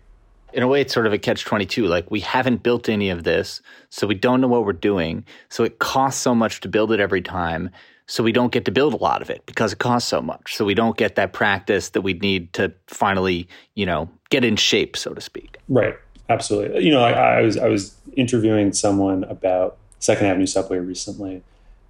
in 0.57 0.63
a 0.63 0.67
way, 0.67 0.81
it's 0.81 0.95
sort 0.95 1.07
of 1.07 1.13
a 1.13 1.19
catch 1.19 1.45
22. 1.45 1.87
Like, 1.87 2.11
we 2.11 2.21
haven't 2.21 2.63
built 2.63 2.89
any 2.89 3.11
of 3.11 3.25
this, 3.25 3.61
so 3.91 4.07
we 4.07 4.15
don't 4.15 4.41
know 4.41 4.49
what 4.49 4.65
we're 4.65 4.73
doing. 4.73 5.25
So 5.51 5.65
it 5.65 5.81
costs 5.81 6.21
so 6.21 6.35
much 6.35 6.61
to 6.61 6.69
build 6.69 6.93
it 6.93 6.99
every 6.99 7.21
time. 7.21 7.69
So 8.07 8.23
we 8.23 8.33
don't 8.33 8.53
get 8.53 8.65
to 8.65 8.71
build 8.71 8.95
a 8.95 8.97
lot 8.97 9.21
of 9.21 9.29
it 9.29 9.45
because 9.45 9.75
it 9.75 9.81
costs 9.81 10.09
so 10.09 10.23
much. 10.23 10.57
So 10.57 10.65
we 10.65 10.75
don't 10.75 10.97
get 10.97 11.17
that 11.17 11.35
practice 11.35 11.91
that 11.91 12.01
we 12.01 12.15
need 12.15 12.53
to 12.55 12.73
finally, 12.87 13.49
you 13.75 13.85
know, 13.85 14.09
get 14.31 14.45
in 14.45 14.57
shape, 14.57 14.97
so 14.97 15.13
to 15.13 15.21
speak. 15.21 15.59
Right. 15.69 15.97
Absolutely. 16.29 16.85
You 16.85 16.91
know, 16.93 17.03
I, 17.03 17.39
I 17.39 17.43
was 17.43 17.59
I 17.59 17.69
was 17.69 17.95
interviewing 18.17 18.73
someone 18.73 19.25
about 19.25 19.77
Second 19.99 20.27
Avenue 20.27 20.47
Subway 20.47 20.79
recently, 20.79 21.43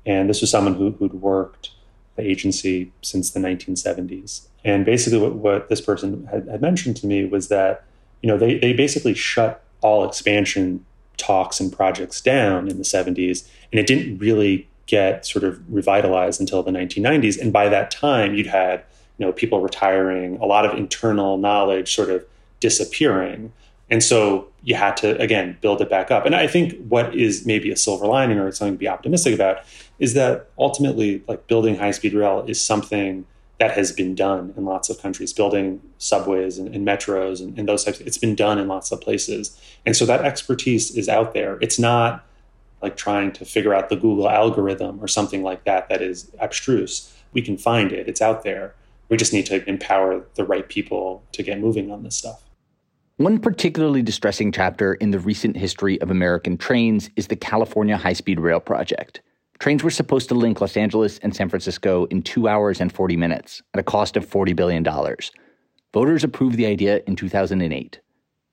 and 0.05 0.29
this 0.29 0.41
was 0.41 0.51
someone 0.51 0.75
who, 0.75 0.91
who'd 0.91 1.15
worked 1.15 1.71
the 2.17 2.23
agency 2.23 2.93
since 3.03 3.31
the 3.31 3.41
1970s. 3.41 4.47
And 4.65 4.85
basically, 4.85 5.21
what, 5.21 5.35
what 5.35 5.69
this 5.69 5.81
person 5.81 6.27
had, 6.27 6.49
had 6.49 6.61
mentioned 6.61 6.97
to 6.99 7.07
me 7.07 7.25
was 7.25 7.49
that 7.49 7.85
you 8.23 8.29
know, 8.29 8.39
they, 8.39 8.59
they 8.59 8.73
basically 8.73 9.15
shut 9.15 9.63
all 9.83 10.05
expansion 10.05 10.85
talks 11.17 11.61
and 11.61 11.73
projects 11.73 12.21
down 12.21 12.69
in 12.69 12.77
the 12.79 12.85
70s, 12.85 13.49
and 13.71 13.79
it 13.79 13.87
didn't 13.87 14.19
really 14.19 14.69
get 14.87 15.27
sort 15.27 15.45
of 15.45 15.61
revitalized 15.73 16.41
until 16.41 16.63
the 16.63 16.71
1990s. 16.71 17.41
And 17.41 17.53
by 17.53 17.69
that 17.69 17.91
time, 17.91 18.35
you'd 18.35 18.47
had 18.47 18.83
you 19.19 19.27
know 19.27 19.33
people 19.33 19.61
retiring, 19.61 20.39
a 20.39 20.47
lot 20.47 20.65
of 20.65 20.77
internal 20.77 21.39
knowledge 21.39 21.95
sort 21.95 22.11
of 22.11 22.25
disappearing, 22.61 23.53
and 23.91 24.03
so 24.03 24.49
you 24.63 24.75
had 24.75 24.97
to 24.99 25.21
again 25.21 25.57
build 25.61 25.81
it 25.81 25.89
back 25.89 26.11
up. 26.11 26.27
And 26.27 26.35
I 26.35 26.47
think 26.47 26.75
what 26.89 27.15
is 27.15 27.47
maybe 27.47 27.71
a 27.71 27.77
silver 27.77 28.07
lining 28.07 28.39
or 28.39 28.51
something 28.51 28.75
to 28.75 28.79
be 28.79 28.89
optimistic 28.89 29.35
about 29.35 29.59
is 29.99 30.15
that 30.15 30.51
ultimately, 30.59 31.23
like 31.29 31.47
building 31.47 31.77
high 31.77 31.93
speed 31.93 32.13
rail 32.13 32.45
is 32.47 32.61
something 32.61 33.25
that 33.59 33.71
has 33.71 33.91
been 33.93 34.15
done 34.15 34.53
in 34.57 34.65
lots 34.67 34.91
of 34.91 35.01
countries, 35.01 35.33
building 35.33 35.81
subways 35.97 36.59
and, 36.59 36.75
and 36.75 36.87
metros 36.87 37.41
and, 37.41 37.59
and, 37.59 37.67
those 37.67 37.85
types. 37.85 38.01
It's 38.01 38.19
been 38.19 38.35
done 38.35 38.59
in 38.59 38.69
lots 38.69 38.93
of 38.93 39.01
places, 39.01 39.59
and 39.87 39.97
so 39.97 40.05
that 40.07 40.25
expertise 40.25 40.95
is 40.95 41.09
out 41.09 41.33
there. 41.33 41.59
It's 41.63 41.79
not 41.79 42.27
like 42.83 42.97
trying 42.97 43.33
to 43.33 43.45
figure 43.45 43.73
out 43.73 43.89
the 43.89 43.97
Google 43.97 44.29
algorithm 44.29 45.03
or 45.03 45.09
something 45.09 45.43
like 45.43 45.65
that 45.65 45.89
that 45.89 46.03
is 46.03 46.31
abstruse. 46.39 47.15
We 47.33 47.41
can 47.41 47.57
find 47.57 47.93
it. 47.93 48.09
It's 48.09 48.21
out 48.21 48.43
there. 48.43 48.75
We 49.09 49.17
just 49.17 49.33
need 49.33 49.47
to 49.47 49.67
empower 49.69 50.25
the 50.35 50.45
right 50.45 50.69
people 50.69 51.23
to 51.33 51.43
get 51.43 51.59
moving 51.59 51.91
on 51.91 52.03
this 52.03 52.17
stuff. 52.17 52.46
One 53.19 53.39
particularly 53.39 54.03
distressing 54.03 54.53
chapter 54.53 54.93
in 54.93 55.11
the 55.11 55.19
recent 55.19 55.57
history 55.57 55.99
of 56.03 56.11
American 56.11 56.59
trains 56.59 57.09
is 57.17 57.29
the 57.29 57.37
California 57.37 57.97
High 57.97 58.13
Speed 58.13 58.39
Rail 58.39 58.61
Project. 58.61 59.23
Trains 59.59 59.83
were 59.83 59.91
supposed 59.91 60.29
to 60.29 60.35
link 60.35 60.61
Los 60.61 60.77
Angeles 60.77 61.17
and 61.21 61.35
San 61.35 61.49
Francisco 61.49 62.05
in 62.11 62.21
two 62.21 62.47
hours 62.47 62.79
and 62.79 62.93
40 62.93 63.17
minutes 63.17 63.63
at 63.73 63.81
a 63.81 63.83
cost 63.83 64.19
of 64.19 64.29
$40 64.29 64.55
billion. 64.55 64.85
Voters 65.95 66.25
approved 66.25 66.59
the 66.59 66.67
idea 66.67 67.01
in 67.07 67.17
2008. 67.17 68.01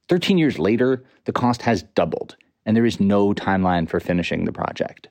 13 0.08 0.38
years 0.38 0.58
later, 0.58 1.04
the 1.26 1.34
cost 1.34 1.62
has 1.64 1.84
doubled, 1.84 2.38
and 2.66 2.78
there 2.78 2.86
is 2.86 3.02
no 3.02 3.34
timeline 3.34 3.90
for 3.90 4.00
finishing 4.00 4.46
the 4.46 4.54
project. 4.54 5.10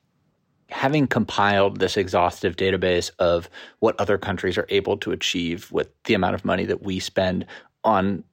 Having 0.70 1.08
compiled 1.08 1.78
this 1.78 1.98
exhaustive 1.98 2.56
database 2.56 3.10
of 3.18 3.50
what 3.80 4.00
other 4.00 4.16
countries 4.16 4.56
are 4.56 4.66
able 4.70 4.96
to 4.96 5.12
achieve 5.12 5.70
with 5.70 5.90
the 6.04 6.14
amount 6.14 6.36
of 6.36 6.46
money 6.46 6.64
that 6.64 6.82
we 6.82 6.98
spend 6.98 7.44
on 7.84 8.24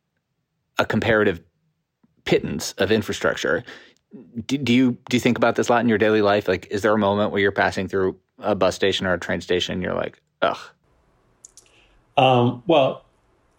a 0.80 0.86
comparative 0.86 1.42
pittance 2.26 2.74
of 2.74 2.92
infrastructure, 2.92 3.64
do, 4.48 4.58
do 4.58 4.74
you 4.74 4.98
do 5.10 5.18
you 5.18 5.22
think 5.22 5.38
about 5.38 5.56
this 5.56 5.70
a 5.70 5.72
lot 5.72 5.82
in 5.82 5.90
your 5.90 5.98
daily 5.98 6.22
life? 6.22 6.48
Like, 6.48 6.68
is 6.72 6.82
there 6.82 6.94
a 6.94 6.98
moment 6.98 7.32
where 7.32 7.42
you're 7.42 7.52
passing 7.52 7.88
through 7.88 8.18
a 8.40 8.56
bus 8.56 8.76
station 8.76 9.06
or 9.06 9.14
a 9.14 9.20
train 9.20 9.42
station 9.42 9.74
and 9.74 9.84
you're 9.84 9.94
like, 9.94 10.20
ugh? 10.42 10.58
Um, 12.18 12.64
well, 12.68 13.06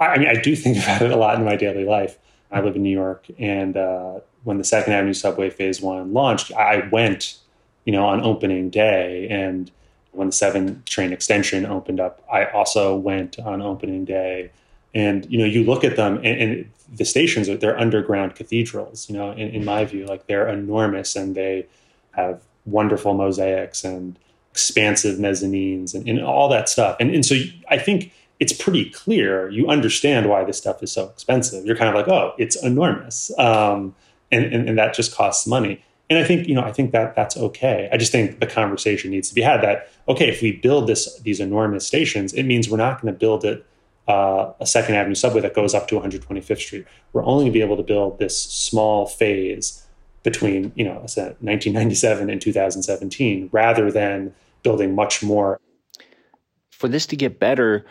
I, 0.00 0.06
I, 0.06 0.18
mean, 0.18 0.28
I 0.28 0.40
do 0.40 0.56
think 0.56 0.76
about 0.82 1.02
it 1.02 1.10
a 1.10 1.16
lot 1.16 1.38
in 1.38 1.44
my 1.44 1.56
daily 1.56 1.84
life. 1.84 2.18
I 2.50 2.60
live 2.60 2.74
in 2.74 2.82
New 2.82 2.90
York, 2.90 3.26
and 3.38 3.76
uh, 3.76 4.20
when 4.42 4.58
the 4.58 4.64
Second 4.64 4.92
Avenue 4.92 5.14
Subway 5.14 5.50
Phase 5.50 5.80
One 5.80 6.12
launched, 6.12 6.52
I 6.52 6.88
went, 6.90 7.38
you 7.84 7.92
know, 7.92 8.06
on 8.06 8.20
opening 8.22 8.70
day, 8.70 9.28
and 9.30 9.70
when 10.12 10.28
the 10.28 10.32
Seven 10.32 10.82
Train 10.86 11.12
Extension 11.12 11.64
opened 11.64 12.00
up, 12.00 12.24
I 12.32 12.46
also 12.46 12.96
went 12.96 13.38
on 13.38 13.62
opening 13.62 14.04
day. 14.04 14.50
And 14.94 15.30
you 15.30 15.38
know, 15.38 15.44
you 15.44 15.64
look 15.64 15.84
at 15.84 15.96
them, 15.96 16.16
and, 16.18 16.40
and 16.40 16.70
the 16.92 17.04
stations 17.04 17.48
are 17.48 17.56
they're 17.56 17.78
underground 17.78 18.34
cathedrals. 18.34 19.08
You 19.08 19.16
know, 19.16 19.30
in, 19.32 19.50
in 19.50 19.64
my 19.64 19.84
view, 19.84 20.06
like 20.06 20.26
they're 20.26 20.48
enormous 20.48 21.16
and 21.16 21.34
they 21.34 21.66
have 22.12 22.42
wonderful 22.66 23.14
mosaics 23.14 23.84
and 23.84 24.18
expansive 24.50 25.18
mezzanines 25.18 25.94
and, 25.94 26.08
and 26.08 26.22
all 26.22 26.48
that 26.48 26.68
stuff. 26.68 26.96
And, 27.00 27.14
and 27.14 27.24
so 27.24 27.36
I 27.68 27.78
think 27.78 28.12
it's 28.40 28.52
pretty 28.52 28.90
clear 28.90 29.48
you 29.50 29.68
understand 29.68 30.28
why 30.28 30.44
this 30.44 30.58
stuff 30.58 30.82
is 30.82 30.90
so 30.90 31.06
expensive. 31.08 31.64
You're 31.64 31.76
kind 31.76 31.88
of 31.88 31.94
like, 31.94 32.08
oh, 32.08 32.34
it's 32.38 32.60
enormous. 32.62 33.30
Um, 33.38 33.94
and, 34.32 34.44
and, 34.46 34.68
and 34.68 34.78
that 34.78 34.94
just 34.94 35.14
costs 35.14 35.46
money. 35.46 35.82
And 36.08 36.18
I 36.18 36.24
think, 36.24 36.48
you 36.48 36.54
know, 36.54 36.62
I 36.62 36.72
think 36.72 36.90
that 36.90 37.14
that's 37.14 37.36
okay. 37.36 37.88
I 37.92 37.96
just 37.96 38.10
think 38.10 38.40
the 38.40 38.46
conversation 38.46 39.12
needs 39.12 39.28
to 39.28 39.34
be 39.34 39.42
had 39.42 39.62
that, 39.62 39.88
okay, 40.08 40.28
if 40.28 40.42
we 40.42 40.52
build 40.52 40.88
this, 40.88 41.20
these 41.20 41.38
enormous 41.38 41.86
stations, 41.86 42.32
it 42.32 42.42
means 42.42 42.68
we're 42.68 42.78
not 42.78 43.00
going 43.00 43.14
to 43.14 43.18
build 43.18 43.44
it 43.44 43.64
uh, 44.08 44.52
a 44.60 44.66
Second 44.66 44.96
Avenue 44.96 45.14
subway 45.14 45.40
that 45.40 45.54
goes 45.54 45.74
up 45.74 45.88
to 45.88 46.00
125th 46.00 46.58
Street. 46.58 46.86
We're 47.12 47.24
only 47.24 47.44
going 47.44 47.52
to 47.52 47.58
be 47.58 47.62
able 47.62 47.76
to 47.76 47.82
build 47.82 48.18
this 48.18 48.40
small 48.40 49.06
phase 49.06 49.86
between, 50.22 50.72
you 50.74 50.84
know, 50.84 51.00
1997 51.00 52.28
and 52.28 52.40
2017, 52.42 53.48
rather 53.52 53.90
than 53.90 54.34
building 54.62 54.94
much 54.94 55.22
more. 55.22 55.58
For 56.70 56.88
this 56.88 57.06
to 57.06 57.16
get 57.16 57.38
better, 57.38 57.84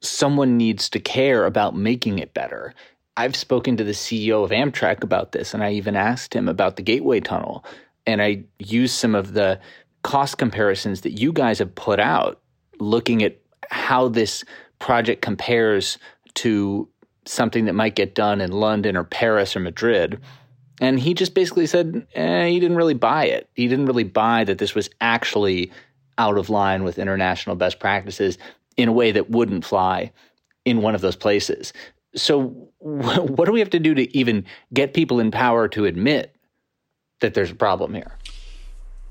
someone 0.00 0.56
needs 0.56 0.88
to 0.90 1.00
care 1.00 1.44
about 1.46 1.76
making 1.76 2.18
it 2.18 2.34
better. 2.34 2.74
I've 3.16 3.36
spoken 3.36 3.76
to 3.76 3.84
the 3.84 3.92
CEO 3.92 4.44
of 4.44 4.50
Amtrak 4.50 5.02
about 5.02 5.32
this, 5.32 5.54
and 5.54 5.62
I 5.62 5.72
even 5.72 5.96
asked 5.96 6.34
him 6.34 6.48
about 6.48 6.76
the 6.76 6.82
Gateway 6.82 7.20
Tunnel. 7.20 7.64
And 8.06 8.20
I 8.20 8.44
used 8.58 8.94
some 8.94 9.14
of 9.14 9.32
the 9.32 9.60
cost 10.02 10.38
comparisons 10.38 11.02
that 11.02 11.12
you 11.12 11.32
guys 11.32 11.58
have 11.58 11.74
put 11.74 12.00
out, 12.00 12.40
looking 12.78 13.22
at 13.22 13.38
how 13.70 14.08
this 14.08 14.44
project 14.84 15.22
compares 15.22 15.96
to 16.34 16.86
something 17.24 17.64
that 17.64 17.72
might 17.72 17.94
get 17.94 18.14
done 18.14 18.42
in 18.42 18.52
London 18.52 18.98
or 18.98 19.02
Paris 19.02 19.56
or 19.56 19.60
Madrid. 19.60 20.20
And 20.78 21.00
he 21.00 21.14
just 21.14 21.32
basically 21.32 21.66
said 21.66 22.06
eh, 22.14 22.48
he 22.48 22.60
didn't 22.60 22.76
really 22.76 22.92
buy 22.92 23.24
it. 23.24 23.48
He 23.54 23.66
didn't 23.66 23.86
really 23.86 24.04
buy 24.04 24.44
that 24.44 24.58
this 24.58 24.74
was 24.74 24.90
actually 25.00 25.72
out 26.18 26.36
of 26.36 26.50
line 26.50 26.84
with 26.84 26.98
international 26.98 27.56
best 27.56 27.80
practices 27.80 28.36
in 28.76 28.90
a 28.90 28.92
way 28.92 29.10
that 29.10 29.30
wouldn't 29.30 29.64
fly 29.64 30.12
in 30.66 30.82
one 30.82 30.94
of 30.94 31.00
those 31.00 31.16
places. 31.16 31.72
So, 32.14 32.68
what 32.78 33.46
do 33.46 33.52
we 33.52 33.60
have 33.60 33.70
to 33.70 33.80
do 33.80 33.94
to 33.94 34.14
even 34.14 34.44
get 34.74 34.92
people 34.92 35.18
in 35.18 35.30
power 35.30 35.66
to 35.68 35.86
admit 35.86 36.36
that 37.20 37.32
there's 37.32 37.50
a 37.50 37.54
problem 37.54 37.94
here? 37.94 38.12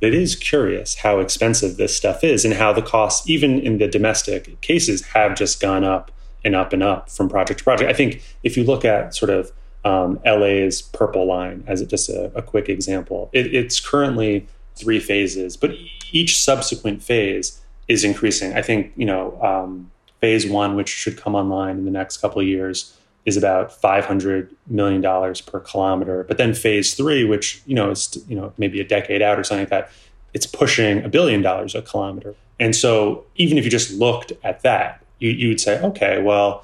It 0.04 0.14
is 0.14 0.36
curious 0.36 0.96
how 0.96 1.20
expensive 1.20 1.78
this 1.78 1.96
stuff 1.96 2.24
is 2.24 2.44
and 2.44 2.54
how 2.54 2.74
the 2.74 2.82
costs, 2.82 3.30
even 3.30 3.60
in 3.60 3.78
the 3.78 3.88
domestic 3.88 4.60
cases, 4.62 5.02
have 5.08 5.36
just 5.36 5.62
gone 5.62 5.84
up 5.84 6.12
and 6.44 6.56
up 6.56 6.74
and 6.74 6.84
up 6.84 7.10
from 7.10 7.30
project 7.30 7.60
to 7.60 7.64
project. 7.64 7.90
I 7.90 7.94
think 7.94 8.22
if 8.44 8.58
you 8.58 8.64
look 8.64 8.84
at 8.84 9.16
sort 9.16 9.30
of 9.30 9.52
um, 9.86 10.20
LA's 10.26 10.82
Purple 10.82 11.26
Line 11.26 11.64
as 11.68 11.82
just 11.86 12.10
a, 12.10 12.32
a 12.36 12.42
quick 12.42 12.70
example, 12.70 13.30
it, 13.34 13.54
it's 13.54 13.80
currently 13.80 14.46
three 14.76 15.00
phases, 15.00 15.56
but 15.56 15.72
each 16.12 16.42
subsequent 16.42 17.02
phase 17.02 17.62
is 17.88 18.04
increasing. 18.04 18.54
I 18.54 18.62
think 18.62 18.92
you 18.96 19.06
know 19.06 19.42
um, 19.42 19.92
phase 20.20 20.48
one, 20.48 20.76
which 20.76 20.90
should 20.90 21.18
come 21.18 21.36
online 21.36 21.78
in 21.78 21.86
the 21.86 21.92
next 21.92 22.18
couple 22.18 22.42
of 22.42 22.48
years, 22.48 22.98
is 23.26 23.38
about 23.38 23.72
five 23.72 24.06
hundred 24.06 24.54
million 24.68 25.02
dollars 25.02 25.42
per 25.42 25.60
kilometer. 25.60 26.24
But 26.24 26.38
then 26.38 26.54
phase 26.54 26.94
three, 26.94 27.24
which 27.24 27.62
you 27.66 27.76
know 27.76 27.92
is 27.92 28.18
you 28.28 28.36
know 28.36 28.54
maybe 28.58 28.80
a 28.80 28.84
decade 28.84 29.22
out 29.22 29.40
or 29.40 29.44
something 29.44 29.64
like 29.64 29.70
that, 29.70 29.92
it's 30.34 30.46
pushing 30.46 31.04
a 31.04 31.10
billion 31.10 31.42
dollars 31.42 31.76
a 31.76 31.82
kilometer. 31.82 32.36
And 32.60 32.76
so 32.76 33.26
even 33.36 33.58
if 33.58 33.64
you 33.66 33.72
just 33.72 33.92
looked 33.92 34.32
at 34.44 34.62
that, 34.62 35.04
you, 35.20 35.32
you 35.32 35.48
would 35.50 35.60
say, 35.60 35.82
okay, 35.82 36.22
well, 36.22 36.64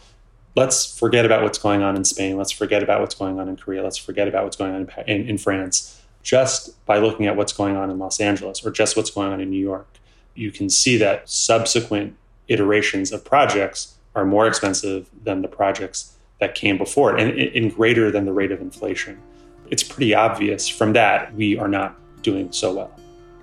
let's 0.55 0.97
forget 0.97 1.25
about 1.25 1.43
what's 1.43 1.57
going 1.57 1.81
on 1.81 1.95
in 1.95 2.03
Spain. 2.03 2.37
Let's 2.37 2.51
forget 2.51 2.83
about 2.83 3.01
what's 3.01 3.15
going 3.15 3.39
on 3.39 3.49
in 3.49 3.55
Korea. 3.55 3.83
Let's 3.83 3.97
forget 3.97 4.27
about 4.27 4.43
what's 4.43 4.57
going 4.57 4.73
on 4.73 4.81
in, 5.07 5.21
in, 5.21 5.29
in 5.29 5.37
France. 5.37 6.01
Just 6.21 6.85
by 6.85 6.99
looking 6.99 7.27
at 7.27 7.35
what's 7.35 7.53
going 7.53 7.75
on 7.75 7.89
in 7.89 7.97
Los 7.97 8.19
Angeles 8.19 8.65
or 8.65 8.71
just 8.71 8.97
what's 8.97 9.09
going 9.09 9.31
on 9.31 9.39
in 9.39 9.49
New 9.49 9.59
York, 9.59 9.87
you 10.35 10.51
can 10.51 10.69
see 10.69 10.97
that 10.97 11.29
subsequent 11.29 12.15
iterations 12.47 13.11
of 13.11 13.23
projects 13.23 13.95
are 14.15 14.25
more 14.25 14.47
expensive 14.47 15.09
than 15.23 15.41
the 15.41 15.47
projects 15.47 16.17
that 16.39 16.55
came 16.55 16.77
before 16.77 17.17
it 17.17 17.21
and, 17.21 17.37
and 17.37 17.75
greater 17.75 18.11
than 18.11 18.25
the 18.25 18.33
rate 18.33 18.51
of 18.51 18.61
inflation. 18.61 19.21
It's 19.69 19.83
pretty 19.83 20.15
obvious 20.15 20.67
from 20.67 20.93
that 20.93 21.33
we 21.35 21.57
are 21.57 21.67
not 21.67 21.95
doing 22.21 22.51
so 22.51 22.73
well. 22.73 22.99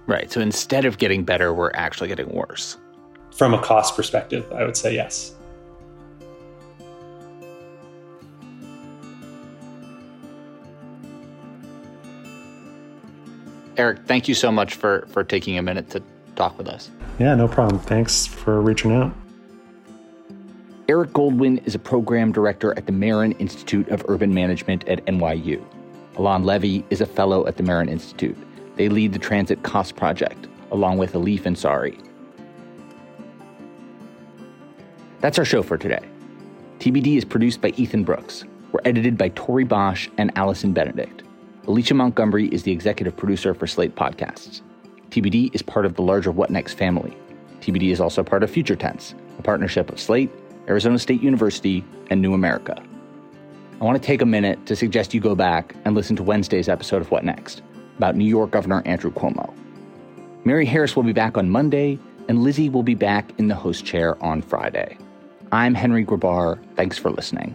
Right. 0.06 0.30
So 0.30 0.40
instead 0.40 0.84
of 0.84 0.98
getting 0.98 1.24
better, 1.24 1.52
we're 1.52 1.72
actually 1.74 2.08
getting 2.08 2.28
worse. 2.28 2.76
From 3.32 3.54
a 3.54 3.58
cost 3.60 3.96
perspective, 3.96 4.50
I 4.52 4.64
would 4.64 4.76
say 4.76 4.94
yes. 4.94 5.34
Eric, 13.76 13.98
thank 14.06 14.26
you 14.26 14.34
so 14.34 14.50
much 14.50 14.74
for 14.74 15.06
for 15.10 15.22
taking 15.22 15.58
a 15.58 15.62
minute 15.62 15.90
to 15.90 16.02
talk 16.34 16.56
with 16.56 16.68
us. 16.68 16.90
Yeah, 17.18 17.34
no 17.34 17.46
problem. 17.46 17.78
Thanks 17.80 18.26
for 18.26 18.62
reaching 18.62 18.92
out. 18.92 19.12
Eric 20.88 21.10
Goldwyn 21.10 21.66
is 21.66 21.74
a 21.74 21.80
program 21.80 22.30
director 22.30 22.72
at 22.78 22.86
the 22.86 22.92
Marron 22.92 23.32
Institute 23.32 23.88
of 23.88 24.04
Urban 24.06 24.32
Management 24.32 24.86
at 24.86 25.04
NYU. 25.06 25.60
Alon 26.14 26.44
Levy 26.44 26.84
is 26.90 27.00
a 27.00 27.06
fellow 27.06 27.44
at 27.48 27.56
the 27.56 27.64
Marron 27.64 27.88
Institute. 27.88 28.36
They 28.76 28.88
lead 28.88 29.12
the 29.12 29.18
Transit 29.18 29.64
Cost 29.64 29.96
Project, 29.96 30.46
along 30.70 30.98
with 30.98 31.14
Elif 31.14 31.40
Ensari. 31.40 32.00
That's 35.20 35.40
our 35.40 35.44
show 35.44 35.60
for 35.60 35.76
today. 35.76 36.06
TBD 36.78 37.16
is 37.16 37.24
produced 37.24 37.60
by 37.60 37.70
Ethan 37.70 38.04
Brooks. 38.04 38.44
We're 38.70 38.78
edited 38.84 39.18
by 39.18 39.30
Tori 39.30 39.64
Bosch 39.64 40.08
and 40.18 40.30
Allison 40.38 40.72
Benedict. 40.72 41.24
Alicia 41.66 41.94
Montgomery 41.94 42.46
is 42.50 42.62
the 42.62 42.70
executive 42.70 43.16
producer 43.16 43.54
for 43.54 43.66
Slate 43.66 43.96
Podcasts. 43.96 44.60
TBD 45.10 45.52
is 45.52 45.62
part 45.62 45.84
of 45.84 45.96
the 45.96 46.02
larger 46.02 46.30
What 46.30 46.50
Next 46.50 46.74
family. 46.74 47.16
TBD 47.60 47.90
is 47.90 48.00
also 48.00 48.22
part 48.22 48.44
of 48.44 48.50
Future 48.50 48.76
Tense, 48.76 49.16
a 49.40 49.42
partnership 49.42 49.90
of 49.90 49.98
Slate, 49.98 50.30
Arizona 50.68 50.98
State 50.98 51.22
University, 51.22 51.84
and 52.10 52.20
New 52.20 52.34
America. 52.34 52.82
I 53.80 53.84
want 53.84 54.00
to 54.00 54.06
take 54.06 54.22
a 54.22 54.26
minute 54.26 54.64
to 54.66 54.76
suggest 54.76 55.12
you 55.12 55.20
go 55.20 55.34
back 55.34 55.74
and 55.84 55.94
listen 55.94 56.16
to 56.16 56.22
Wednesday's 56.22 56.68
episode 56.68 57.02
of 57.02 57.10
What 57.10 57.24
Next 57.24 57.62
about 57.98 58.16
New 58.16 58.24
York 58.24 58.50
Governor 58.50 58.82
Andrew 58.86 59.10
Cuomo. 59.12 59.52
Mary 60.44 60.64
Harris 60.64 60.96
will 60.96 61.02
be 61.02 61.12
back 61.12 61.36
on 61.36 61.50
Monday, 61.50 61.98
and 62.28 62.42
Lizzie 62.42 62.68
will 62.68 62.82
be 62.82 62.94
back 62.94 63.32
in 63.38 63.48
the 63.48 63.54
host 63.54 63.84
chair 63.84 64.22
on 64.22 64.42
Friday. 64.42 64.96
I'm 65.52 65.74
Henry 65.74 66.04
Grabar. 66.04 66.58
Thanks 66.76 66.98
for 66.98 67.10
listening. 67.10 67.54